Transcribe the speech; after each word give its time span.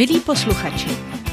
Milí 0.00 0.20
posluchači, 0.20 0.88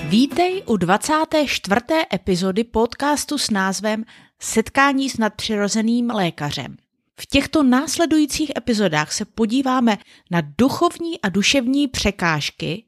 vítej 0.10 0.64
u 0.66 0.78
24. 0.78 1.82
epizody 2.14 2.64
podcastu 2.64 3.38
s 3.38 3.50
názvem 3.50 4.04
Setkání 4.40 5.10
s 5.10 5.18
nadpřirozeným 5.18 6.10
lékařem. 6.10 6.78
V 7.20 7.26
těchto 7.26 7.64
následujících 7.64 8.52
epizodách 8.58 9.12
se 9.12 9.26
podíváme 9.26 9.98
na 10.32 10.42
duchovní 10.58 11.22
a 11.22 11.30
duševní 11.30 11.88
překážky, 11.88 12.84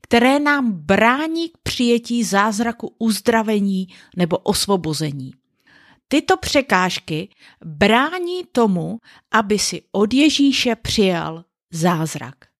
které 0.00 0.38
nám 0.38 0.72
brání 0.72 1.48
k 1.48 1.58
přijetí 1.62 2.24
zázraku 2.24 2.94
uzdravení 2.98 3.88
nebo 4.16 4.38
osvobození. 4.38 5.32
Tyto 6.08 6.36
překážky 6.36 7.28
brání 7.64 8.44
tomu, 8.52 8.98
aby 9.32 9.58
si 9.58 9.82
od 9.92 10.14
Ježíše 10.14 10.76
přijal 10.76 11.44
zázrak. 11.72 12.53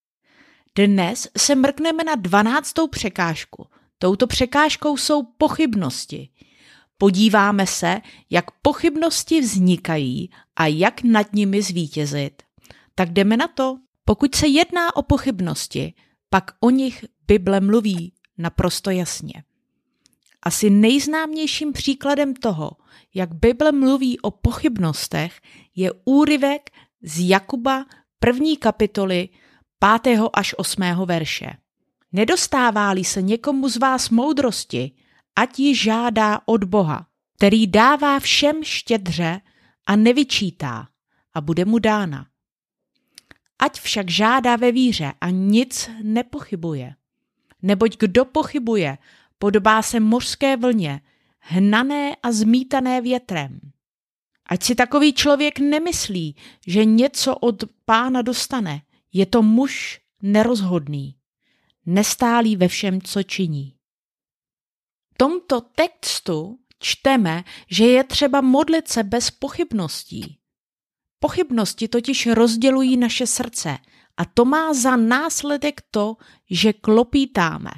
Dnes 0.77 1.27
se 1.37 1.55
mrkneme 1.55 2.03
na 2.03 2.15
dvanáctou 2.15 2.87
překážku. 2.87 3.67
Touto 3.99 4.27
překážkou 4.27 4.97
jsou 4.97 5.23
pochybnosti. 5.23 6.29
Podíváme 6.97 7.67
se, 7.67 8.01
jak 8.29 8.51
pochybnosti 8.51 9.41
vznikají 9.41 10.29
a 10.55 10.67
jak 10.67 11.03
nad 11.03 11.33
nimi 11.33 11.61
zvítězit. 11.61 12.43
Tak 12.95 13.09
jdeme 13.09 13.37
na 13.37 13.47
to. 13.47 13.77
Pokud 14.05 14.35
se 14.35 14.47
jedná 14.47 14.95
o 14.95 15.01
pochybnosti, 15.01 15.93
pak 16.29 16.51
o 16.59 16.69
nich 16.69 17.05
Bible 17.27 17.59
mluví 17.59 18.13
naprosto 18.37 18.89
jasně. 18.89 19.43
Asi 20.43 20.69
nejznámějším 20.69 21.73
příkladem 21.73 22.33
toho, 22.33 22.71
jak 23.13 23.33
Bible 23.33 23.71
mluví 23.71 24.19
o 24.19 24.31
pochybnostech, 24.31 25.41
je 25.75 25.91
úryvek 26.05 26.69
z 27.01 27.29
Jakuba 27.29 27.85
první 28.19 28.57
kapitoly 28.57 29.29
5. 29.79 30.19
až 30.33 30.55
8. 30.57 30.81
verše. 31.05 31.51
Nedostává-li 32.11 33.03
se 33.03 33.21
někomu 33.21 33.69
z 33.69 33.77
vás 33.77 34.09
moudrosti, 34.09 34.91
ať 35.35 35.59
ji 35.59 35.75
žádá 35.75 36.39
od 36.45 36.63
Boha, 36.63 37.07
který 37.37 37.67
dává 37.67 38.19
všem 38.19 38.63
štědře 38.63 39.41
a 39.85 39.95
nevyčítá 39.95 40.87
a 41.33 41.41
bude 41.41 41.65
mu 41.65 41.79
dána. 41.79 42.27
Ať 43.59 43.81
však 43.81 44.09
žádá 44.09 44.55
ve 44.55 44.71
víře 44.71 45.13
a 45.21 45.29
nic 45.29 45.89
nepochybuje. 46.03 46.95
Neboť 47.61 47.97
kdo 47.97 48.25
pochybuje, 48.25 48.97
podobá 49.39 49.81
se 49.81 49.99
mořské 49.99 50.57
vlně, 50.57 51.01
hnané 51.39 52.15
a 52.23 52.31
zmítané 52.31 53.01
větrem. 53.01 53.59
Ať 54.45 54.63
si 54.63 54.75
takový 54.75 55.13
člověk 55.13 55.59
nemyslí, 55.59 56.35
že 56.67 56.85
něco 56.85 57.35
od 57.35 57.63
pána 57.85 58.21
dostane, 58.21 58.81
je 59.15 59.25
to 59.25 59.41
muž 59.41 60.01
nerozhodný, 60.21 61.15
nestálý 61.85 62.55
ve 62.55 62.67
všem, 62.67 63.01
co 63.01 63.23
činí. 63.23 63.75
V 65.13 65.17
tomto 65.17 65.61
textu 65.61 66.59
čteme, 66.79 67.43
že 67.71 67.85
je 67.85 68.03
třeba 68.03 68.41
modlit 68.41 68.87
se 68.87 69.03
bez 69.03 69.31
pochybností. 69.31 70.37
Pochybnosti 71.19 71.87
totiž 71.87 72.27
rozdělují 72.27 72.97
naše 72.97 73.27
srdce 73.27 73.77
a 74.17 74.25
to 74.25 74.45
má 74.45 74.73
za 74.73 74.95
následek 74.95 75.81
to, 75.91 76.17
že 76.49 76.73
klopítáme. 76.73 77.71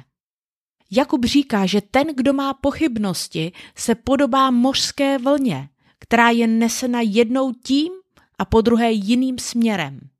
Jakub 0.90 1.24
říká, 1.24 1.66
že 1.66 1.80
ten, 1.80 2.06
kdo 2.14 2.32
má 2.32 2.54
pochybnosti, 2.54 3.52
se 3.76 3.94
podobá 3.94 4.50
mořské 4.50 5.18
vlně, 5.18 5.68
která 5.98 6.30
je 6.30 6.46
nesena 6.46 7.00
jednou 7.00 7.52
tím 7.52 7.92
a 8.38 8.44
po 8.44 8.60
druhé 8.60 8.92
jiným 8.92 9.38
směrem. 9.38 10.10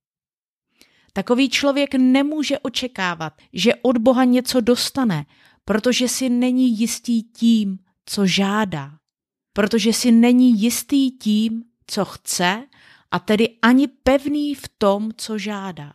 Takový 1.12 1.50
člověk 1.50 1.94
nemůže 1.94 2.58
očekávat, 2.58 3.32
že 3.52 3.74
od 3.74 3.98
Boha 3.98 4.24
něco 4.24 4.60
dostane, 4.60 5.26
protože 5.64 6.08
si 6.08 6.28
není 6.28 6.78
jistý 6.78 7.22
tím, 7.22 7.78
co 8.06 8.26
žádá. 8.26 8.92
Protože 9.52 9.92
si 9.92 10.12
není 10.12 10.60
jistý 10.60 11.10
tím, 11.10 11.64
co 11.86 12.04
chce, 12.04 12.66
a 13.10 13.18
tedy 13.18 13.58
ani 13.62 13.88
pevný 13.88 14.54
v 14.54 14.68
tom, 14.78 15.10
co 15.16 15.38
žádá. 15.38 15.92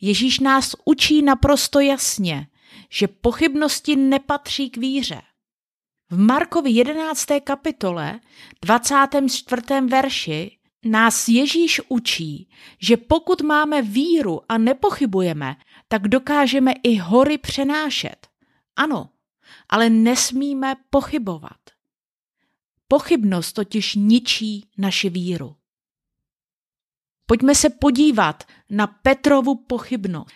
Ježíš 0.00 0.40
nás 0.40 0.76
učí 0.84 1.22
naprosto 1.22 1.80
jasně, 1.80 2.46
že 2.88 3.08
pochybnosti 3.08 3.96
nepatří 3.96 4.70
k 4.70 4.76
víře. 4.76 5.22
V 6.10 6.18
Markovi 6.18 6.70
11. 6.70 7.26
kapitole 7.44 8.20
24. 8.62 9.62
verši 9.88 10.58
nás 10.84 11.28
Ježíš 11.28 11.80
učí, 11.88 12.50
že 12.78 12.96
pokud 12.96 13.40
máme 13.42 13.82
víru 13.82 14.40
a 14.48 14.58
nepochybujeme, 14.58 15.56
tak 15.88 16.08
dokážeme 16.08 16.72
i 16.72 16.96
hory 16.96 17.38
přenášet. 17.38 18.28
Ano, 18.76 19.10
ale 19.68 19.90
nesmíme 19.90 20.74
pochybovat. 20.90 21.60
Pochybnost 22.88 23.52
totiž 23.52 23.94
ničí 23.94 24.68
naši 24.78 25.10
víru. 25.10 25.56
Pojďme 27.26 27.54
se 27.54 27.70
podívat 27.70 28.44
na 28.70 28.86
Petrovu 28.86 29.54
pochybnost. 29.54 30.34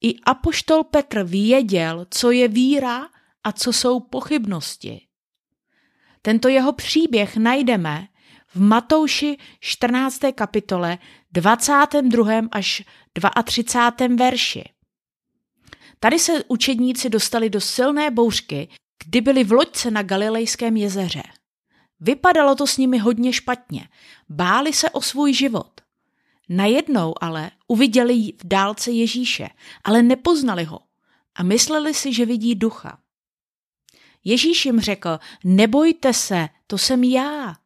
I 0.00 0.20
apoštol 0.20 0.84
Petr 0.84 1.22
věděl, 1.22 2.06
co 2.10 2.30
je 2.30 2.48
víra 2.48 3.08
a 3.44 3.52
co 3.52 3.72
jsou 3.72 4.00
pochybnosti. 4.00 5.06
Tento 6.22 6.48
jeho 6.48 6.72
příběh 6.72 7.36
najdeme 7.36 8.08
v 8.54 8.60
Matouši 8.60 9.38
14. 9.60 10.20
kapitole 10.34 10.98
22. 11.32 12.40
až 12.52 12.82
32. 13.44 14.16
verši. 14.16 14.64
Tady 16.00 16.18
se 16.18 16.44
učedníci 16.48 17.10
dostali 17.10 17.50
do 17.50 17.60
silné 17.60 18.10
bouřky, 18.10 18.68
kdy 19.04 19.20
byli 19.20 19.44
v 19.44 19.52
loďce 19.52 19.90
na 19.90 20.02
Galilejském 20.02 20.76
jezeře. 20.76 21.22
Vypadalo 22.00 22.54
to 22.54 22.66
s 22.66 22.76
nimi 22.76 22.98
hodně 22.98 23.32
špatně, 23.32 23.88
báli 24.28 24.72
se 24.72 24.90
o 24.90 25.00
svůj 25.00 25.34
život. 25.34 25.80
Najednou 26.48 27.14
ale 27.20 27.50
uviděli 27.68 28.14
v 28.14 28.44
dálce 28.44 28.90
Ježíše, 28.90 29.48
ale 29.84 30.02
nepoznali 30.02 30.64
ho 30.64 30.80
a 31.34 31.42
mysleli 31.42 31.94
si, 31.94 32.12
že 32.12 32.26
vidí 32.26 32.54
ducha. 32.54 32.98
Ježíš 34.24 34.66
jim 34.66 34.80
řekl, 34.80 35.18
nebojte 35.44 36.12
se, 36.12 36.48
to 36.66 36.78
jsem 36.78 37.04
já. 37.04 37.56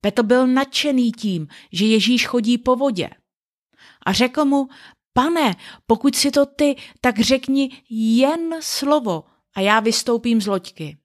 Petr 0.00 0.22
byl 0.22 0.46
nadšený 0.46 1.12
tím, 1.12 1.48
že 1.72 1.86
Ježíš 1.86 2.26
chodí 2.26 2.58
po 2.58 2.76
vodě. 2.76 3.10
A 4.06 4.12
řekl 4.12 4.44
mu, 4.44 4.68
pane, 5.12 5.56
pokud 5.86 6.16
si 6.16 6.30
to 6.30 6.46
ty, 6.46 6.76
tak 7.00 7.20
řekni 7.20 7.82
jen 7.90 8.54
slovo 8.60 9.24
a 9.54 9.60
já 9.60 9.80
vystoupím 9.80 10.40
z 10.40 10.46
loďky. 10.46 10.98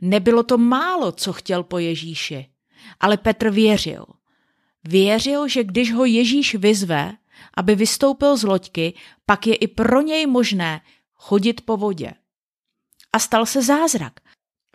Nebylo 0.00 0.42
to 0.42 0.58
málo, 0.58 1.12
co 1.12 1.32
chtěl 1.32 1.62
po 1.62 1.78
Ježíši, 1.78 2.48
ale 3.00 3.16
Petr 3.16 3.50
věřil. 3.50 4.06
Věřil, 4.84 5.48
že 5.48 5.64
když 5.64 5.92
ho 5.92 6.04
Ježíš 6.04 6.54
vyzve, 6.54 7.16
aby 7.56 7.74
vystoupil 7.74 8.36
z 8.36 8.42
loďky, 8.42 8.94
pak 9.26 9.46
je 9.46 9.54
i 9.54 9.68
pro 9.68 10.00
něj 10.00 10.26
možné 10.26 10.80
chodit 11.14 11.60
po 11.60 11.76
vodě. 11.76 12.14
A 13.12 13.18
stal 13.18 13.46
se 13.46 13.62
zázrak. 13.62 14.12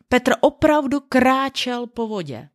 Petr 0.09 0.33
opravdu 0.41 0.99
kráčel 0.99 1.87
po 1.87 2.07
vodě. 2.07 2.49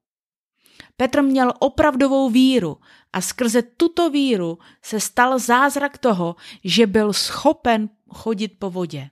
Petr 0.96 1.22
měl 1.22 1.52
opravdovou 1.58 2.30
víru 2.30 2.78
a 3.12 3.20
skrze 3.20 3.62
tuto 3.62 4.10
víru 4.10 4.58
se 4.82 5.00
stal 5.00 5.38
zázrak 5.38 5.98
toho, 5.98 6.36
že 6.64 6.86
byl 6.86 7.12
schopen 7.12 7.88
chodit 8.08 8.48
po 8.48 8.70
vodě. 8.70 9.10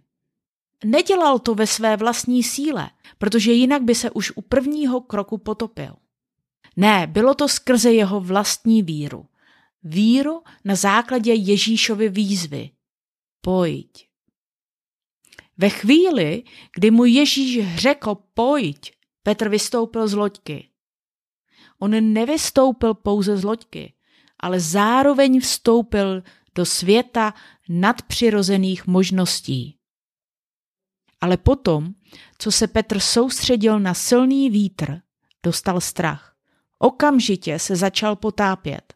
Nedělal 0.84 1.38
to 1.38 1.54
ve 1.54 1.66
své 1.66 1.96
vlastní 1.96 2.42
síle, 2.42 2.90
protože 3.18 3.52
jinak 3.52 3.82
by 3.82 3.94
se 3.94 4.10
už 4.10 4.32
u 4.36 4.42
prvního 4.42 5.00
kroku 5.00 5.38
potopil. 5.38 5.96
Ne, 6.76 7.06
bylo 7.06 7.34
to 7.34 7.48
skrze 7.48 7.92
jeho 7.92 8.20
vlastní 8.20 8.82
víru. 8.82 9.26
Víru 9.82 10.42
na 10.64 10.74
základě 10.74 11.32
Ježíšovy 11.34 12.08
výzvy. 12.08 12.70
Pojď. 13.40 14.08
Ve 15.58 15.68
chvíli, 15.68 16.42
kdy 16.74 16.90
mu 16.90 17.04
Ježíš 17.04 17.76
řekl 17.76 18.14
pojď, 18.34 18.92
Petr 19.22 19.48
vystoupil 19.48 20.08
z 20.08 20.14
loďky. 20.14 20.68
On 21.82 22.12
nevystoupil 22.12 22.94
pouze 22.94 23.36
z 23.36 23.44
loďky, 23.44 23.92
ale 24.40 24.60
zároveň 24.60 25.40
vstoupil 25.40 26.22
do 26.54 26.66
světa 26.66 27.34
nadpřirozených 27.68 28.86
možností. 28.86 29.78
Ale 31.20 31.36
potom, 31.36 31.94
co 32.38 32.52
se 32.52 32.66
Petr 32.66 33.00
soustředil 33.00 33.80
na 33.80 33.94
silný 33.94 34.50
vítr, 34.50 35.00
dostal 35.42 35.80
strach. 35.80 36.36
Okamžitě 36.78 37.58
se 37.58 37.76
začal 37.76 38.16
potápět. 38.16 38.94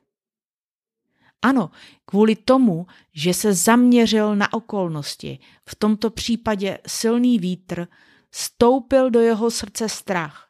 Ano, 1.42 1.70
kvůli 2.04 2.36
tomu, 2.36 2.86
že 3.14 3.34
se 3.34 3.54
zaměřil 3.54 4.36
na 4.36 4.52
okolnosti, 4.52 5.38
v 5.68 5.74
tomto 5.74 6.10
případě 6.10 6.78
silný 6.86 7.38
vítr, 7.38 7.86
stoupil 8.30 9.10
do 9.10 9.20
jeho 9.20 9.50
srdce 9.50 9.88
strach. 9.88 10.48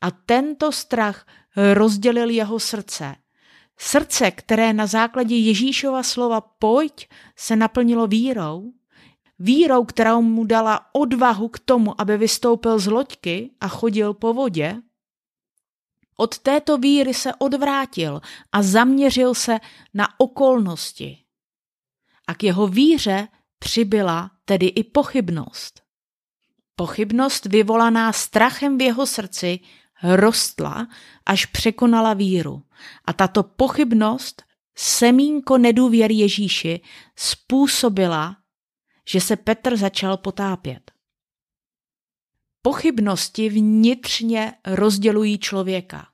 A 0.00 0.10
tento 0.10 0.72
strach 0.72 1.26
rozdělil 1.56 2.30
jeho 2.30 2.60
srdce. 2.60 3.16
Srdce, 3.78 4.30
které 4.30 4.72
na 4.72 4.86
základě 4.86 5.36
Ježíšova 5.36 6.02
slova 6.02 6.40
pojď 6.40 7.08
se 7.36 7.56
naplnilo 7.56 8.06
vírou, 8.06 8.72
Vírou, 9.44 9.84
která 9.84 10.20
mu 10.20 10.44
dala 10.44 10.86
odvahu 10.92 11.48
k 11.48 11.58
tomu, 11.58 12.00
aby 12.00 12.16
vystoupil 12.16 12.78
z 12.78 12.86
loďky 12.86 13.50
a 13.60 13.68
chodil 13.68 14.14
po 14.14 14.34
vodě, 14.34 14.82
od 16.16 16.38
této 16.38 16.78
víry 16.78 17.14
se 17.14 17.34
odvrátil 17.34 18.20
a 18.52 18.62
zaměřil 18.62 19.34
se 19.34 19.58
na 19.94 20.20
okolnosti. 20.20 21.18
A 22.26 22.34
k 22.34 22.42
jeho 22.42 22.66
víře 22.66 23.28
přibyla 23.58 24.30
tedy 24.44 24.66
i 24.66 24.84
pochybnost. 24.84 25.82
Pochybnost 26.76 27.46
vyvolaná 27.46 28.12
strachem 28.12 28.78
v 28.78 28.82
jeho 28.82 29.06
srdci 29.06 29.60
rostla, 30.02 30.88
až 31.26 31.46
překonala 31.46 32.14
víru. 32.14 32.62
A 33.04 33.12
tato 33.12 33.42
pochybnost, 33.42 34.42
semínko 34.74 35.58
nedůvěry 35.58 36.14
Ježíši, 36.14 36.80
způsobila, 37.16 38.36
že 39.08 39.20
se 39.20 39.36
Petr 39.36 39.76
začal 39.76 40.16
potápět. 40.16 40.92
Pochybnosti 42.62 43.48
vnitřně 43.48 44.54
rozdělují 44.66 45.38
člověka. 45.38 46.06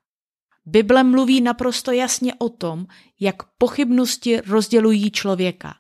Bible 0.67 1.05
mluví 1.05 1.41
naprosto 1.41 1.93
jasně 1.93 2.35
o 2.35 2.49
tom, 2.49 2.87
jak 3.21 3.43
pochybnosti 3.43 4.41
rozdělují 4.41 5.11
člověka. 5.11 5.75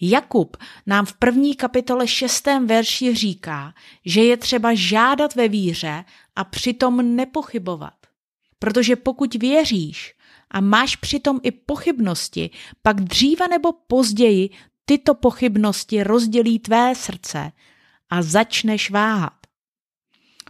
Jakub 0.00 0.56
nám 0.86 1.06
v 1.06 1.12
první 1.12 1.54
kapitole 1.54 2.08
šestém 2.08 2.66
verši 2.66 3.14
říká, 3.14 3.74
že 4.04 4.24
je 4.24 4.36
třeba 4.36 4.74
žádat 4.74 5.34
ve 5.34 5.48
víře 5.48 6.04
a 6.36 6.44
přitom 6.44 7.16
nepochybovat. 7.16 7.94
Protože 8.58 8.96
pokud 8.96 9.34
věříš 9.34 10.14
a 10.50 10.60
máš 10.60 10.96
přitom 10.96 11.40
i 11.42 11.50
pochybnosti, 11.50 12.50
pak 12.82 13.00
dříve 13.00 13.48
nebo 13.48 13.72
později 13.72 14.50
tyto 14.84 15.14
pochybnosti 15.14 16.02
rozdělí 16.02 16.58
tvé 16.58 16.94
srdce 16.94 17.52
a 18.10 18.22
začneš 18.22 18.90
váhat. 18.90 19.32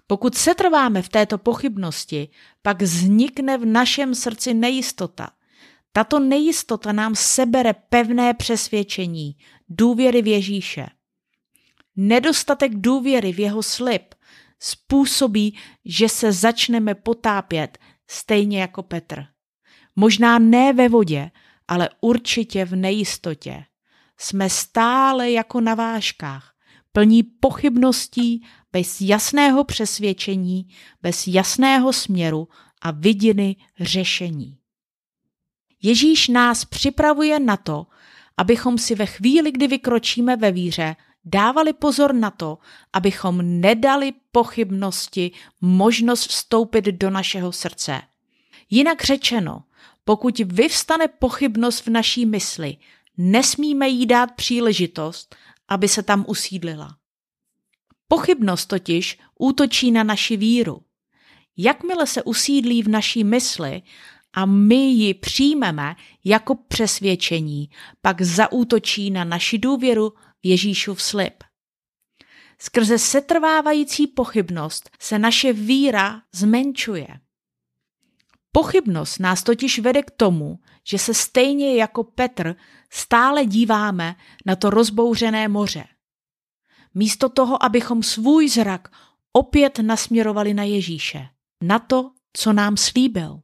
Pokud 0.06 0.34
se 0.34 0.54
trváme 0.54 1.02
v 1.02 1.08
této 1.08 1.38
pochybnosti, 1.38 2.28
pak 2.62 2.82
vznikne 2.82 3.58
v 3.58 3.64
našem 3.64 4.14
srdci 4.14 4.54
nejistota. 4.54 5.30
Tato 5.92 6.18
nejistota 6.18 6.92
nám 6.92 7.14
sebere 7.14 7.72
pevné 7.72 8.34
přesvědčení, 8.34 9.36
důvěry 9.68 10.22
v 10.22 10.26
Ježíše. 10.26 10.86
Nedostatek 11.96 12.74
důvěry 12.74 13.32
v 13.32 13.40
jeho 13.40 13.62
slib 13.62 14.14
způsobí, 14.60 15.58
že 15.84 16.08
se 16.08 16.32
začneme 16.32 16.94
potápět 16.94 17.78
stejně 18.10 18.60
jako 18.60 18.82
Petr. 18.82 19.24
Možná 19.96 20.38
ne 20.38 20.72
ve 20.72 20.88
vodě, 20.88 21.30
ale 21.68 21.88
určitě 22.00 22.64
v 22.64 22.76
nejistotě. 22.76 23.64
Jsme 24.18 24.50
stále 24.50 25.30
jako 25.30 25.60
na 25.60 25.74
vážkách, 25.74 26.54
plní 26.92 27.22
pochybností 27.22 28.46
bez 28.72 29.00
jasného 29.00 29.64
přesvědčení, 29.64 30.68
bez 31.02 31.26
jasného 31.26 31.92
směru 31.92 32.48
a 32.82 32.90
vidiny 32.90 33.56
řešení. 33.80 34.59
Ježíš 35.82 36.28
nás 36.28 36.64
připravuje 36.64 37.40
na 37.40 37.56
to, 37.56 37.86
abychom 38.36 38.78
si 38.78 38.94
ve 38.94 39.06
chvíli, 39.06 39.52
kdy 39.52 39.66
vykročíme 39.66 40.36
ve 40.36 40.52
víře, 40.52 40.96
dávali 41.24 41.72
pozor 41.72 42.14
na 42.14 42.30
to, 42.30 42.58
abychom 42.92 43.60
nedali 43.60 44.12
pochybnosti 44.32 45.30
možnost 45.60 46.26
vstoupit 46.26 46.84
do 46.84 47.10
našeho 47.10 47.52
srdce. 47.52 48.02
Jinak 48.70 49.04
řečeno, 49.04 49.62
pokud 50.04 50.38
vyvstane 50.38 51.08
pochybnost 51.08 51.86
v 51.86 51.90
naší 51.90 52.26
mysli, 52.26 52.76
nesmíme 53.18 53.88
jí 53.88 54.06
dát 54.06 54.32
příležitost, 54.32 55.36
aby 55.68 55.88
se 55.88 56.02
tam 56.02 56.24
usídlila. 56.28 56.96
Pochybnost 58.08 58.66
totiž 58.66 59.18
útočí 59.38 59.90
na 59.90 60.02
naši 60.02 60.36
víru. 60.36 60.82
Jakmile 61.56 62.06
se 62.06 62.22
usídlí 62.22 62.82
v 62.82 62.88
naší 62.88 63.24
mysli 63.24 63.82
a 64.32 64.46
my 64.46 64.74
ji 64.74 65.14
přijmeme 65.14 65.96
jako 66.24 66.54
přesvědčení, 66.54 67.70
pak 68.02 68.22
zaútočí 68.22 69.10
na 69.10 69.24
naši 69.24 69.58
důvěru 69.58 70.10
v 70.42 70.46
Ježíšův 70.46 71.02
slib. 71.02 71.34
Skrze 72.58 72.98
setrvávající 72.98 74.06
pochybnost 74.06 74.90
se 75.00 75.18
naše 75.18 75.52
víra 75.52 76.22
zmenšuje. 76.34 77.08
Pochybnost 78.52 79.18
nás 79.18 79.42
totiž 79.42 79.78
vede 79.78 80.02
k 80.02 80.10
tomu, 80.10 80.58
že 80.88 80.98
se 80.98 81.14
stejně 81.14 81.76
jako 81.76 82.04
Petr 82.04 82.56
stále 82.90 83.46
díváme 83.46 84.16
na 84.46 84.56
to 84.56 84.70
rozbouřené 84.70 85.48
moře– 85.48 85.84
místo 86.94 87.28
toho, 87.28 87.62
abychom 87.62 88.02
svůj 88.02 88.48
zrak 88.48 88.88
opět 89.32 89.78
nasměrovali 89.78 90.54
na 90.54 90.62
Ježíše, 90.62 91.28
na 91.62 91.78
to, 91.78 92.10
co 92.32 92.52
nám 92.52 92.76
slíbil. 92.76 93.40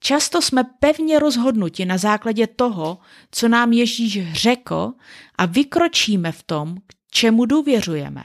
Často 0.00 0.42
jsme 0.42 0.64
pevně 0.64 1.18
rozhodnuti 1.18 1.84
na 1.84 1.98
základě 1.98 2.46
toho, 2.46 2.98
co 3.30 3.48
nám 3.48 3.72
Ježíš 3.72 4.32
řekl 4.32 4.92
a 5.38 5.46
vykročíme 5.46 6.32
v 6.32 6.42
tom, 6.42 6.76
k 6.86 6.94
čemu 7.10 7.46
důvěřujeme. 7.46 8.22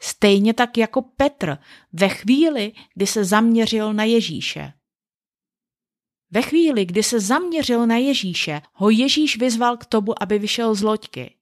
Stejně 0.00 0.54
tak 0.54 0.78
jako 0.78 1.02
Petr 1.02 1.58
ve 1.92 2.08
chvíli, 2.08 2.72
kdy 2.94 3.06
se 3.06 3.24
zaměřil 3.24 3.92
na 3.92 4.04
Ježíše. 4.04 4.72
Ve 6.30 6.42
chvíli, 6.42 6.84
kdy 6.84 7.02
se 7.02 7.20
zaměřil 7.20 7.86
na 7.86 7.96
Ježíše, 7.96 8.62
ho 8.72 8.90
Ježíš 8.90 9.38
vyzval 9.38 9.76
k 9.76 9.86
tomu, 9.86 10.22
aby 10.22 10.38
vyšel 10.38 10.74
z 10.74 10.82
loďky. 10.82 11.34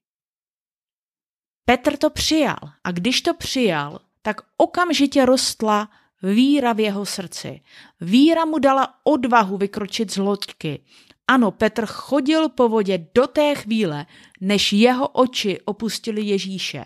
Petr 1.65 1.97
to 1.97 2.09
přijal 2.09 2.59
a 2.83 2.91
když 2.91 3.21
to 3.21 3.33
přijal, 3.33 3.99
tak 4.21 4.41
okamžitě 4.57 5.25
rostla 5.25 5.89
víra 6.23 6.73
v 6.73 6.79
jeho 6.79 7.05
srdci. 7.05 7.61
Víra 8.01 8.45
mu 8.45 8.59
dala 8.59 8.93
odvahu 9.03 9.57
vykročit 9.57 10.11
z 10.11 10.17
loďky. 10.17 10.83
Ano, 11.27 11.51
Petr 11.51 11.85
chodil 11.85 12.49
po 12.49 12.69
vodě 12.69 13.07
do 13.15 13.27
té 13.27 13.55
chvíle, 13.55 14.05
než 14.41 14.73
jeho 14.73 15.07
oči 15.07 15.59
opustili 15.65 16.21
Ježíše. 16.21 16.85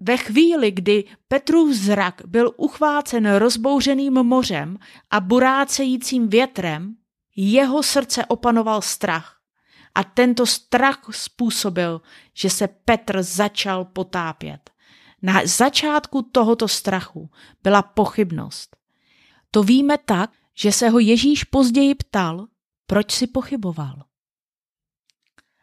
Ve 0.00 0.16
chvíli, 0.16 0.70
kdy 0.70 1.04
Petrův 1.28 1.74
zrak 1.74 2.22
byl 2.26 2.52
uchvácen 2.56 3.34
rozbouřeným 3.34 4.12
mořem 4.12 4.78
a 5.10 5.20
burácejícím 5.20 6.28
větrem, 6.28 6.94
jeho 7.36 7.82
srdce 7.82 8.26
opanoval 8.26 8.82
strach. 8.82 9.40
A 9.94 10.04
tento 10.04 10.46
strach 10.46 11.00
způsobil, 11.10 12.00
že 12.34 12.50
se 12.50 12.68
Petr 12.68 13.22
začal 13.22 13.84
potápět. 13.84 14.70
Na 15.24 15.46
začátku 15.46 16.22
tohoto 16.22 16.68
strachu 16.68 17.30
byla 17.62 17.82
pochybnost. 17.82 18.76
To 19.50 19.62
víme 19.62 19.98
tak, 19.98 20.30
že 20.58 20.72
se 20.72 20.88
ho 20.88 20.98
Ježíš 20.98 21.44
později 21.44 21.94
ptal, 21.94 22.46
proč 22.86 23.12
si 23.12 23.26
pochyboval. 23.26 24.04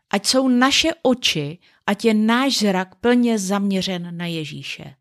Ať 0.09 0.25
jsou 0.25 0.47
naše 0.47 0.89
oči, 1.01 1.59
ať 1.85 2.05
je 2.05 2.13
náš 2.13 2.57
zrak 2.57 2.95
plně 2.95 3.39
zaměřen 3.39 4.17
na 4.17 4.25
Ježíše. 4.25 4.95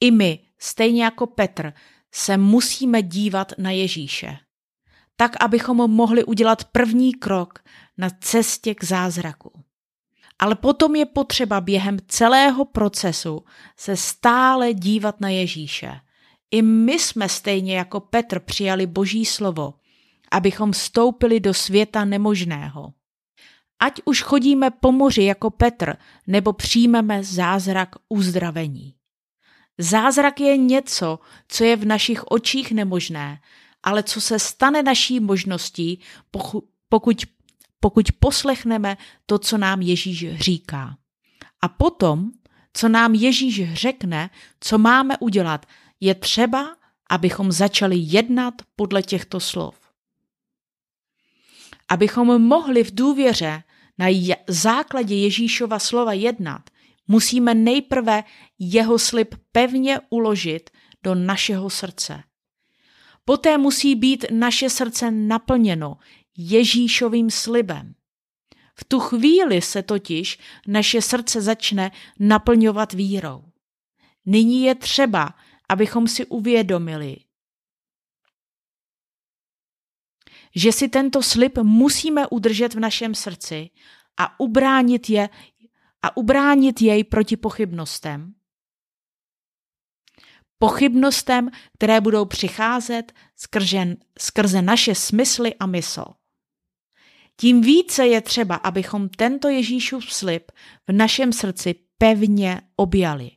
I 0.00 0.10
my, 0.10 0.38
stejně 0.58 1.04
jako 1.04 1.26
Petr, 1.26 1.72
se 2.14 2.36
musíme 2.36 3.02
dívat 3.02 3.52
na 3.58 3.70
Ježíše 3.70 4.38
tak 5.16 5.42
abychom 5.44 5.90
mohli 5.90 6.24
udělat 6.24 6.64
první 6.64 7.14
krok 7.14 7.58
na 7.98 8.10
cestě 8.20 8.74
k 8.74 8.84
zázraku. 8.84 9.64
Ale 10.38 10.54
potom 10.54 10.96
je 10.96 11.06
potřeba 11.06 11.60
během 11.60 11.98
celého 12.08 12.64
procesu 12.64 13.44
se 13.76 13.96
stále 13.96 14.74
dívat 14.74 15.20
na 15.20 15.28
Ježíše. 15.28 16.00
I 16.50 16.62
my 16.62 16.98
jsme 16.98 17.28
stejně 17.28 17.76
jako 17.76 18.00
Petr 18.00 18.40
přijali 18.40 18.86
Boží 18.86 19.24
slovo, 19.24 19.74
abychom 20.30 20.72
vstoupili 20.72 21.40
do 21.40 21.54
světa 21.54 22.04
nemožného. 22.04 22.92
Ať 23.78 24.00
už 24.04 24.22
chodíme 24.22 24.70
po 24.70 24.92
moři 24.92 25.22
jako 25.22 25.50
Petr, 25.50 25.96
nebo 26.26 26.52
přijmeme 26.52 27.24
zázrak 27.24 27.96
uzdravení. 28.08 28.94
Zázrak 29.78 30.40
je 30.40 30.56
něco, 30.56 31.18
co 31.48 31.64
je 31.64 31.76
v 31.76 31.84
našich 31.84 32.24
očích 32.24 32.72
nemožné, 32.72 33.40
ale 33.82 34.02
co 34.02 34.20
se 34.20 34.38
stane 34.38 34.82
naší 34.82 35.20
možností, 35.20 36.00
pokud, 36.88 37.16
pokud 37.86 38.06
poslechneme 38.18 38.96
to, 39.26 39.38
co 39.38 39.58
nám 39.58 39.82
Ježíš 39.82 40.38
říká. 40.38 40.96
A 41.62 41.68
potom, 41.68 42.30
co 42.72 42.88
nám 42.88 43.14
Ježíš 43.14 43.72
řekne, 43.74 44.30
co 44.60 44.78
máme 44.78 45.18
udělat, 45.18 45.66
je 46.00 46.14
třeba, 46.14 46.76
abychom 47.10 47.52
začali 47.52 47.96
jednat 47.98 48.54
podle 48.76 49.02
těchto 49.02 49.40
slov. 49.40 49.78
Abychom 51.88 52.42
mohli 52.42 52.84
v 52.84 52.94
důvěře 52.94 53.62
na 53.98 54.06
základě 54.48 55.14
Ježíšova 55.14 55.78
slova 55.78 56.12
jednat, 56.12 56.70
musíme 57.08 57.54
nejprve 57.54 58.24
jeho 58.58 58.98
slib 58.98 59.34
pevně 59.52 60.00
uložit 60.10 60.70
do 61.02 61.14
našeho 61.14 61.70
srdce. 61.70 62.22
Poté 63.24 63.58
musí 63.58 63.94
být 63.94 64.24
naše 64.30 64.70
srdce 64.70 65.10
naplněno 65.10 65.96
Ježíšovým 66.36 67.30
slibem. 67.30 67.94
V 68.74 68.84
tu 68.84 69.00
chvíli 69.00 69.62
se 69.62 69.82
totiž 69.82 70.38
naše 70.66 71.02
srdce 71.02 71.40
začne 71.40 71.90
naplňovat 72.18 72.92
vírou. 72.92 73.44
Nyní 74.26 74.62
je 74.62 74.74
třeba, 74.74 75.34
abychom 75.68 76.08
si 76.08 76.26
uvědomili, 76.26 77.16
že 80.56 80.72
si 80.72 80.88
tento 80.88 81.22
slib 81.22 81.58
musíme 81.58 82.26
udržet 82.26 82.74
v 82.74 82.80
našem 82.80 83.14
srdci 83.14 83.70
a 84.16 84.40
ubránit 84.40 85.10
je 85.10 85.28
a 86.02 86.16
ubránit 86.16 86.82
jej 86.82 87.04
proti 87.04 87.36
pochybnostem. 87.36 88.34
Pochybnostem, 90.58 91.50
které 91.74 92.00
budou 92.00 92.24
přicházet 92.24 93.12
skrze, 93.36 93.96
skrze 94.18 94.62
naše 94.62 94.94
smysly 94.94 95.54
a 95.54 95.66
mysl. 95.66 96.04
Tím 97.36 97.60
více 97.60 98.06
je 98.06 98.20
třeba, 98.20 98.54
abychom 98.54 99.08
tento 99.08 99.48
Ježíšův 99.48 100.12
slib 100.12 100.52
v 100.88 100.92
našem 100.92 101.32
srdci 101.32 101.74
pevně 101.98 102.60
objali. 102.76 103.30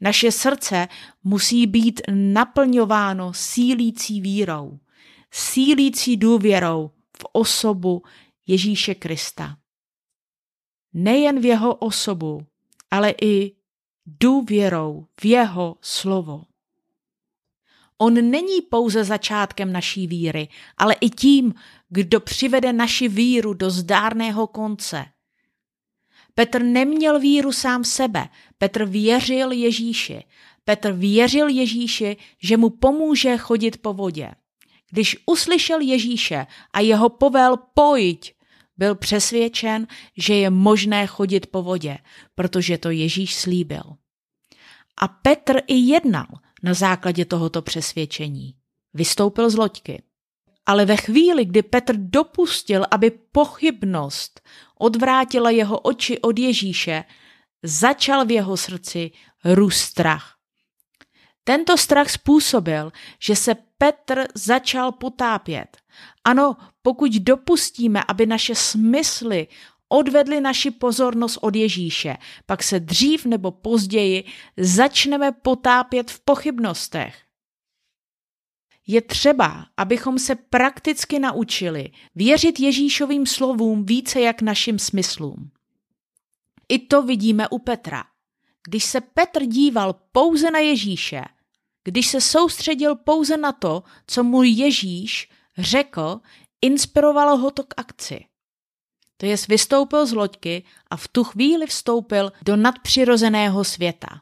Naše 0.00 0.32
srdce 0.32 0.88
musí 1.24 1.66
být 1.66 2.00
naplňováno 2.10 3.32
sílící 3.34 4.20
vírou, 4.20 4.78
sílící 5.30 6.16
důvěrou 6.16 6.90
v 7.18 7.26
osobu 7.32 8.02
Ježíše 8.46 8.94
Krista. 8.94 9.56
Nejen 10.92 11.40
v 11.40 11.44
jeho 11.44 11.74
osobu, 11.74 12.46
ale 12.90 13.14
i 13.22 13.52
důvěrou 14.06 15.06
v 15.20 15.24
jeho 15.24 15.76
slovo. 15.80 16.42
On 17.98 18.30
není 18.30 18.62
pouze 18.62 19.04
začátkem 19.04 19.72
naší 19.72 20.06
víry, 20.06 20.48
ale 20.76 20.94
i 20.94 21.10
tím, 21.10 21.54
kdo 21.88 22.20
přivede 22.20 22.72
naši 22.72 23.08
víru 23.08 23.54
do 23.54 23.70
zdárného 23.70 24.46
konce. 24.46 25.04
Petr 26.34 26.62
neměl 26.62 27.20
víru 27.20 27.52
sám 27.52 27.84
sebe, 27.84 28.28
Petr 28.58 28.84
věřil 28.84 29.52
Ježíši. 29.52 30.24
Petr 30.64 30.92
věřil 30.92 31.48
Ježíši, 31.48 32.16
že 32.42 32.56
mu 32.56 32.70
pomůže 32.70 33.36
chodit 33.36 33.82
po 33.82 33.92
vodě. 33.92 34.30
Když 34.90 35.16
uslyšel 35.26 35.80
Ježíše 35.80 36.46
a 36.72 36.80
jeho 36.80 37.08
povel 37.08 37.56
pojď, 37.74 38.34
byl 38.76 38.94
přesvědčen, 38.94 39.86
že 40.16 40.34
je 40.34 40.50
možné 40.50 41.06
chodit 41.06 41.46
po 41.46 41.62
vodě, 41.62 41.98
protože 42.34 42.78
to 42.78 42.90
Ježíš 42.90 43.34
slíbil. 43.34 43.96
A 45.00 45.08
Petr 45.08 45.60
i 45.66 45.74
jednal 45.74 46.26
na 46.62 46.74
základě 46.74 47.24
tohoto 47.24 47.62
přesvědčení. 47.62 48.54
Vystoupil 48.94 49.50
z 49.50 49.56
loďky. 49.56 50.02
Ale 50.66 50.84
ve 50.84 50.96
chvíli, 50.96 51.44
kdy 51.44 51.62
Petr 51.62 51.94
dopustil, 51.96 52.84
aby 52.90 53.10
pochybnost 53.10 54.40
odvrátila 54.78 55.50
jeho 55.50 55.78
oči 55.78 56.18
od 56.20 56.38
Ježíše, 56.38 57.04
začal 57.62 58.24
v 58.24 58.30
jeho 58.30 58.56
srdci 58.56 59.10
růst 59.44 59.78
strach. 59.78 60.36
Tento 61.44 61.76
strach 61.76 62.10
způsobil, 62.10 62.92
že 63.22 63.36
se 63.36 63.56
Petr 63.78 64.26
začal 64.34 64.92
potápět. 64.92 65.76
Ano, 66.24 66.56
pokud 66.82 67.12
dopustíme, 67.12 68.02
aby 68.08 68.26
naše 68.26 68.54
smysly 68.54 69.48
odvedly 69.88 70.40
naši 70.40 70.70
pozornost 70.70 71.38
od 71.40 71.56
Ježíše, 71.56 72.16
pak 72.46 72.62
se 72.62 72.80
dřív 72.80 73.24
nebo 73.24 73.50
později 73.50 74.24
začneme 74.56 75.32
potápět 75.32 76.10
v 76.10 76.20
pochybnostech. 76.20 77.25
Je 78.86 79.00
třeba, 79.00 79.66
abychom 79.76 80.18
se 80.18 80.34
prakticky 80.34 81.18
naučili 81.18 81.90
věřit 82.14 82.60
Ježíšovým 82.60 83.26
slovům 83.26 83.86
více 83.86 84.20
jak 84.20 84.42
našim 84.42 84.78
smyslům. 84.78 85.50
I 86.68 86.78
to 86.78 87.02
vidíme 87.02 87.48
u 87.48 87.58
Petra. 87.58 88.04
Když 88.68 88.84
se 88.84 89.00
Petr 89.00 89.46
díval 89.46 89.94
pouze 90.12 90.50
na 90.50 90.58
Ježíše, 90.58 91.24
když 91.84 92.06
se 92.06 92.20
soustředil 92.20 92.96
pouze 92.96 93.36
na 93.36 93.52
to, 93.52 93.82
co 94.06 94.24
mu 94.24 94.42
Ježíš 94.42 95.28
řekl, 95.58 96.20
inspirovalo 96.62 97.36
ho 97.36 97.50
to 97.50 97.64
k 97.64 97.74
akci. 97.76 98.24
To 99.16 99.26
jest 99.26 99.48
vystoupil 99.48 100.06
z 100.06 100.12
loďky 100.12 100.64
a 100.90 100.96
v 100.96 101.08
tu 101.08 101.24
chvíli 101.24 101.66
vstoupil 101.66 102.32
do 102.44 102.56
nadpřirozeného 102.56 103.64
světa. 103.64 104.20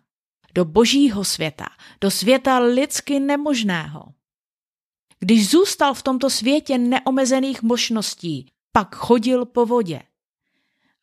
Do 0.54 0.64
božího 0.64 1.25
světa, 1.25 1.66
do 2.00 2.11
světa 2.11 2.59
lidsky 2.59 3.21
nemožného. 3.21 4.02
Když 5.25 5.50
zůstal 5.50 5.95
v 5.95 6.02
tomto 6.02 6.31
světě 6.31 6.78
neomezených 6.78 7.62
možností, 7.62 8.52
pak 8.73 8.95
chodil 8.95 9.45
po 9.45 9.66
vodě. 9.66 10.02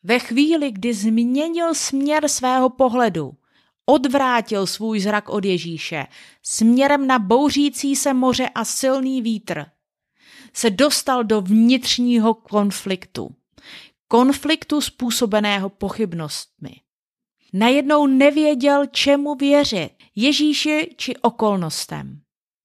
Ve 0.03 0.19
chvíli, 0.19 0.71
kdy 0.71 0.93
změnil 0.93 1.73
směr 1.73 2.27
svého 2.27 2.69
pohledu, 2.69 3.33
odvrátil 3.85 4.67
svůj 4.67 4.99
zrak 4.99 5.29
od 5.29 5.45
Ježíše 5.45 6.07
směrem 6.43 7.07
na 7.07 7.19
bouřící 7.19 7.95
se 7.95 8.13
moře 8.13 8.49
a 8.55 8.65
silný 8.65 9.21
vítr, 9.21 9.65
se 10.53 10.69
dostal 10.69 11.23
do 11.23 11.41
vnitřního 11.41 12.33
konfliktu. 12.33 13.35
Konfliktu 14.07 14.81
způsobeného 14.81 15.69
pochybnostmi. 15.69 16.71
Najednou 17.53 18.07
nevěděl, 18.07 18.85
čemu 18.85 19.35
věřit, 19.35 19.89
Ježíši 20.15 20.95
či 20.97 21.17
okolnostem. 21.17 22.21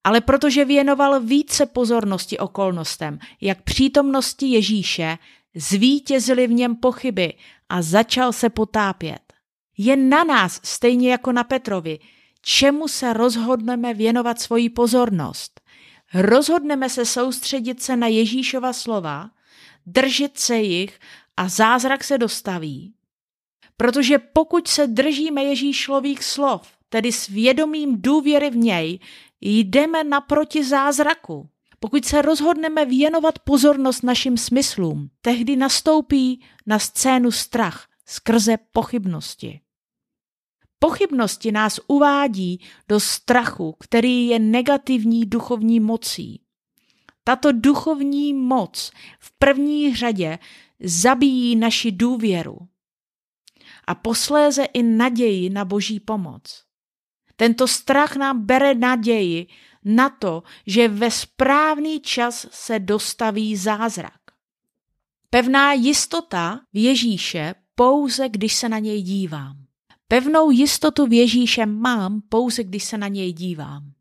Ale 0.06 0.20
protože 0.20 0.64
věnoval 0.64 1.20
více 1.20 1.66
pozornosti 1.66 2.38
okolnostem, 2.38 3.18
jak 3.40 3.62
přítomnosti 3.62 4.46
Ježíše, 4.46 5.18
zvítězily 5.54 6.46
v 6.46 6.50
něm 6.50 6.76
pochyby 6.76 7.34
a 7.68 7.82
začal 7.82 8.32
se 8.32 8.50
potápět. 8.50 9.32
Je 9.78 9.96
na 9.96 10.24
nás, 10.24 10.60
stejně 10.64 11.10
jako 11.10 11.32
na 11.32 11.44
Petrovi, 11.44 11.98
čemu 12.42 12.88
se 12.88 13.12
rozhodneme 13.12 13.94
věnovat 13.94 14.40
svoji 14.40 14.70
pozornost. 14.70 15.60
Rozhodneme 16.14 16.90
se 16.90 17.06
soustředit 17.06 17.82
se 17.82 17.96
na 17.96 18.06
Ježíšova 18.06 18.72
slova, 18.72 19.30
držet 19.86 20.38
se 20.38 20.56
jich 20.56 20.98
a 21.36 21.48
zázrak 21.48 22.04
se 22.04 22.18
dostaví. 22.18 22.94
Protože 23.76 24.18
pokud 24.18 24.68
se 24.68 24.86
držíme 24.86 25.44
Ježíšových 25.44 26.24
slov, 26.24 26.75
tedy 26.96 27.12
s 27.12 27.26
vědomím 27.28 28.02
důvěry 28.02 28.50
v 28.50 28.56
něj, 28.56 28.98
jdeme 29.40 30.04
naproti 30.04 30.64
zázraku. 30.64 31.48
Pokud 31.80 32.04
se 32.04 32.22
rozhodneme 32.22 32.84
věnovat 32.84 33.38
pozornost 33.38 34.02
našim 34.02 34.36
smyslům, 34.36 35.10
tehdy 35.20 35.56
nastoupí 35.56 36.44
na 36.66 36.78
scénu 36.78 37.30
strach 37.30 37.88
skrze 38.06 38.56
pochybnosti. 38.72 39.60
Pochybnosti 40.78 41.52
nás 41.52 41.80
uvádí 41.86 42.60
do 42.88 43.00
strachu, 43.00 43.76
který 43.80 44.26
je 44.26 44.38
negativní 44.38 45.26
duchovní 45.26 45.80
mocí. 45.80 46.40
Tato 47.24 47.52
duchovní 47.52 48.34
moc 48.34 48.90
v 49.20 49.32
první 49.38 49.94
řadě 49.94 50.38
zabíjí 50.80 51.56
naši 51.56 51.92
důvěru 51.92 52.58
a 53.86 53.94
posléze 53.94 54.64
i 54.64 54.82
naději 54.82 55.50
na 55.50 55.64
boží 55.64 56.00
pomoc. 56.00 56.65
Tento 57.36 57.68
strach 57.68 58.16
nám 58.16 58.46
bere 58.46 58.74
naději 58.74 59.46
na 59.84 60.08
to, 60.08 60.42
že 60.66 60.88
ve 60.88 61.10
správný 61.10 62.00
čas 62.00 62.46
se 62.50 62.78
dostaví 62.78 63.56
zázrak. 63.56 64.20
Pevná 65.30 65.72
jistota 65.72 66.60
v 66.72 66.76
Ježíše 66.82 67.54
pouze, 67.74 68.28
když 68.28 68.54
se 68.54 68.68
na 68.68 68.78
něj 68.78 69.02
dívám. 69.02 69.56
Pevnou 70.08 70.50
jistotu 70.50 71.06
v 71.06 71.12
Ježíše 71.12 71.66
mám 71.66 72.20
pouze, 72.28 72.64
když 72.64 72.84
se 72.84 72.98
na 72.98 73.08
něj 73.08 73.32
dívám. 73.32 73.92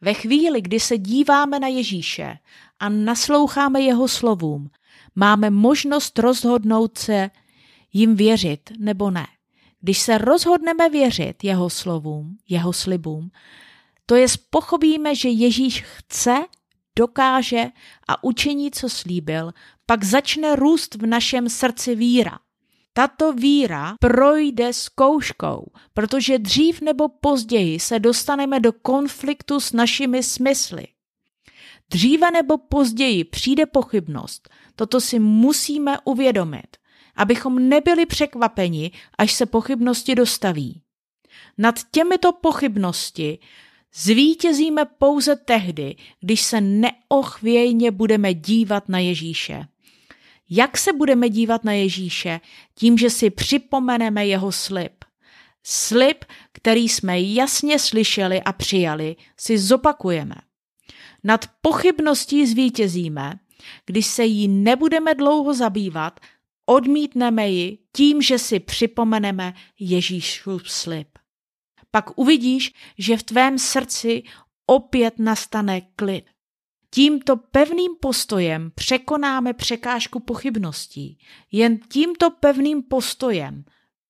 Ve 0.00 0.14
chvíli, 0.14 0.60
kdy 0.60 0.80
se 0.80 0.98
díváme 0.98 1.60
na 1.60 1.68
Ježíše 1.68 2.38
a 2.80 2.88
nasloucháme 2.88 3.80
jeho 3.80 4.08
slovům, 4.08 4.70
máme 5.14 5.50
možnost 5.50 6.18
rozhodnout 6.18 6.98
se 6.98 7.30
jim 7.92 8.16
věřit 8.16 8.70
nebo 8.78 9.10
ne. 9.10 9.26
Když 9.82 9.98
se 9.98 10.18
rozhodneme 10.18 10.88
věřit 10.88 11.44
jeho 11.44 11.70
slovům, 11.70 12.36
jeho 12.48 12.72
slibům, 12.72 13.30
to 14.06 14.14
je 14.14 14.26
pochopíme, 14.50 15.14
že 15.14 15.28
Ježíš 15.28 15.82
chce, 15.82 16.44
dokáže 16.98 17.64
a 18.08 18.24
učení, 18.24 18.70
co 18.70 18.88
slíbil, 18.88 19.52
pak 19.86 20.04
začne 20.04 20.56
růst 20.56 20.94
v 20.94 21.06
našem 21.06 21.48
srdci 21.48 21.94
víra. 21.94 22.38
Tato 22.92 23.32
víra 23.32 23.96
projde 24.00 24.72
zkouškou, 24.72 25.66
protože 25.94 26.38
dřív 26.38 26.80
nebo 26.80 27.08
později 27.08 27.80
se 27.80 27.98
dostaneme 27.98 28.60
do 28.60 28.72
konfliktu 28.72 29.60
s 29.60 29.72
našimi 29.72 30.22
smysly. 30.22 30.86
Dříve 31.90 32.30
nebo 32.30 32.58
později 32.58 33.24
přijde 33.24 33.66
pochybnost, 33.66 34.48
toto 34.74 35.00
si 35.00 35.18
musíme 35.18 35.98
uvědomit 36.04 36.81
abychom 37.16 37.68
nebyli 37.68 38.06
překvapeni, 38.06 38.90
až 39.18 39.32
se 39.32 39.46
pochybnosti 39.46 40.14
dostaví. 40.14 40.82
Nad 41.58 41.74
těmito 41.90 42.32
pochybnosti 42.32 43.38
zvítězíme 43.94 44.84
pouze 44.84 45.36
tehdy, 45.36 45.96
když 46.20 46.40
se 46.40 46.60
neochvějně 46.60 47.90
budeme 47.90 48.34
dívat 48.34 48.88
na 48.88 48.98
Ježíše. 48.98 49.66
Jak 50.50 50.78
se 50.78 50.92
budeme 50.92 51.28
dívat 51.28 51.64
na 51.64 51.72
Ježíše? 51.72 52.40
Tím, 52.74 52.98
že 52.98 53.10
si 53.10 53.30
připomeneme 53.30 54.26
jeho 54.26 54.52
slib. 54.52 55.04
Slib, 55.62 56.24
který 56.52 56.88
jsme 56.88 57.20
jasně 57.20 57.78
slyšeli 57.78 58.42
a 58.42 58.52
přijali, 58.52 59.16
si 59.36 59.58
zopakujeme. 59.58 60.34
Nad 61.24 61.44
pochybností 61.60 62.46
zvítězíme, 62.46 63.34
když 63.86 64.06
se 64.06 64.24
jí 64.24 64.48
nebudeme 64.48 65.14
dlouho 65.14 65.54
zabývat, 65.54 66.20
odmítneme 66.72 67.48
ji 67.48 67.78
tím, 67.96 68.22
že 68.22 68.38
si 68.38 68.60
připomeneme 68.60 69.54
Ježíšův 69.78 70.70
slib. 70.70 71.08
Pak 71.90 72.18
uvidíš, 72.18 72.72
že 72.98 73.16
v 73.16 73.22
tvém 73.22 73.58
srdci 73.58 74.22
opět 74.66 75.18
nastane 75.18 75.80
klid. 75.80 76.24
Tímto 76.94 77.36
pevným 77.36 77.92
postojem 78.00 78.72
překonáme 78.74 79.52
překážku 79.52 80.20
pochybností. 80.20 81.18
Jen 81.52 81.78
tímto 81.78 82.30
pevným 82.30 82.82
postojem, 82.82 83.64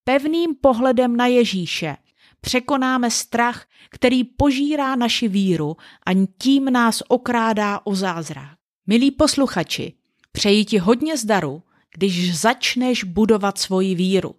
pevným 0.04 0.54
pohledem 0.54 1.16
na 1.16 1.26
Ježíše, 1.26 1.96
překonáme 2.40 3.10
strach, 3.10 3.66
který 3.90 4.24
požírá 4.24 4.96
naši 4.96 5.28
víru 5.28 5.76
a 6.06 6.26
tím 6.38 6.64
nás 6.64 7.02
okrádá 7.08 7.80
o 7.84 7.94
zázrak. 7.94 8.58
Milí 8.86 9.10
posluchači, 9.10 9.92
přeji 10.32 10.64
ti 10.64 10.78
hodně 10.78 11.16
zdaru, 11.16 11.62
když 11.94 12.40
začneš 12.40 13.04
budovat 13.04 13.58
svoji 13.58 13.94
víru 13.94 14.34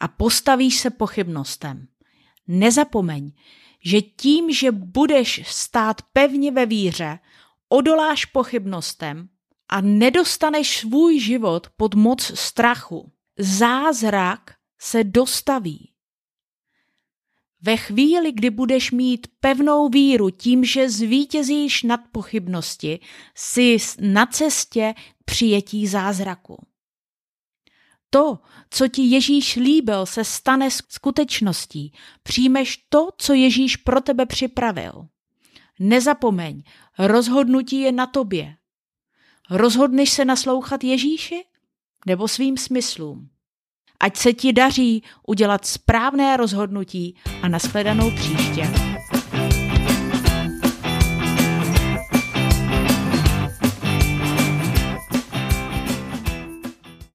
a 0.00 0.08
postavíš 0.08 0.78
se 0.78 0.90
pochybnostem. 0.90 1.86
Nezapomeň, 2.46 3.32
že 3.84 4.02
tím, 4.02 4.52
že 4.52 4.72
budeš 4.72 5.40
stát 5.46 6.02
pevně 6.12 6.52
ve 6.52 6.66
víře, 6.66 7.18
odoláš 7.68 8.24
pochybnostem 8.24 9.28
a 9.68 9.80
nedostaneš 9.80 10.78
svůj 10.78 11.20
život 11.20 11.66
pod 11.76 11.94
moc 11.94 12.32
strachu. 12.34 13.12
Zázrak 13.38 14.54
se 14.80 15.04
dostaví. 15.04 15.93
Ve 17.64 17.76
chvíli, 17.76 18.32
kdy 18.32 18.50
budeš 18.50 18.90
mít 18.90 19.26
pevnou 19.40 19.88
víru 19.88 20.30
tím, 20.30 20.64
že 20.64 20.90
zvítězíš 20.90 21.82
nad 21.82 22.00
pochybnosti, 22.12 23.00
jsi 23.34 23.76
na 24.00 24.26
cestě 24.26 24.94
k 24.96 25.24
přijetí 25.24 25.86
zázraku. 25.86 26.66
To, 28.10 28.38
co 28.70 28.88
ti 28.88 29.02
Ježíš 29.02 29.56
líbil, 29.56 30.06
se 30.06 30.24
stane 30.24 30.68
skutečností. 30.70 31.92
Přijmeš 32.22 32.76
to, 32.88 33.08
co 33.18 33.32
Ježíš 33.32 33.76
pro 33.76 34.00
tebe 34.00 34.26
připravil. 34.26 35.08
Nezapomeň, 35.78 36.62
rozhodnutí 36.98 37.80
je 37.80 37.92
na 37.92 38.06
tobě. 38.06 38.56
Rozhodneš 39.50 40.10
se 40.10 40.24
naslouchat 40.24 40.84
Ježíši 40.84 41.44
nebo 42.06 42.28
svým 42.28 42.56
smyslům? 42.56 43.33
Ať 44.04 44.16
se 44.16 44.32
ti 44.32 44.52
daří 44.52 45.02
udělat 45.26 45.66
správné 45.66 46.36
rozhodnutí 46.36 47.14
a 47.42 47.48
nashledanou 47.48 48.10
příště. 48.10 48.70